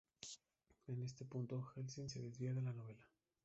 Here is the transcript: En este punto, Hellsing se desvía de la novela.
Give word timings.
En 0.87 1.03
este 1.03 1.25
punto, 1.25 1.63
Hellsing 1.75 2.09
se 2.09 2.23
desvía 2.23 2.55
de 2.55 2.63
la 2.63 2.73
novela. 2.73 3.07